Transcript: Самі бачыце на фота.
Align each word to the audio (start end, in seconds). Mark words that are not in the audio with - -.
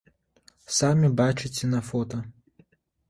Самі 0.77 1.11
бачыце 1.21 1.69
на 1.77 1.85
фота. 1.91 2.17